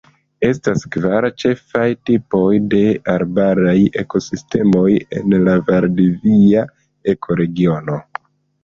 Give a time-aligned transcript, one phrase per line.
[0.47, 2.41] Estas kvar ĉefaj tipoj
[2.75, 2.81] de
[3.17, 4.89] arbaraj ekosistemoj
[5.21, 6.67] en la valdivia
[7.17, 8.05] ekoregiono.